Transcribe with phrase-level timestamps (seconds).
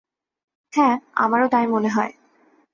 [0.73, 2.11] হ্যাঁ, আমারও তাই মনে হয়।